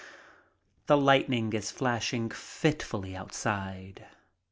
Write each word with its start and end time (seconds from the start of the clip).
The 0.87 0.97
lightning 0.97 1.53
is 1.53 1.69
flashing 1.69 2.31
fitfully 2.31 3.15
outside. 3.15 4.07